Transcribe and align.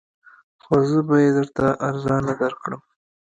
خو 0.63 0.75
زه 0.89 0.99
به 1.07 1.15
یې 1.23 1.29
درته 1.37 1.65
ارزانه 1.87 2.33
درکړم 2.41 2.81